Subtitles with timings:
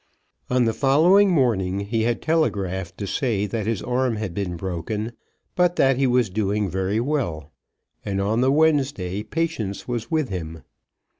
[0.49, 5.11] On the following morning he had telegraphed to say that his arm had been broken,
[5.55, 7.51] but that he was doing very well.
[8.03, 10.63] And on the Wednesday Patience was with him.